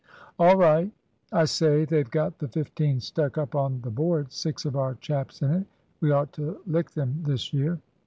"All 0.39 0.57
right. 0.57 0.91
I 1.31 1.45
say, 1.45 1.85
they've 1.85 2.09
got 2.09 2.39
the 2.39 2.47
fifteen 2.47 2.99
stuck 2.99 3.37
up 3.37 3.53
on 3.53 3.81
the 3.81 3.91
boards 3.91 4.35
six 4.35 4.65
of 4.65 4.75
our 4.75 4.95
chaps 4.95 5.43
in 5.43 5.51
it. 5.51 5.67
We 5.99 6.09
ought 6.09 6.33
to 6.33 6.59
lick 6.65 6.89
them 6.89 7.21
this 7.23 7.53
year." 7.53 7.79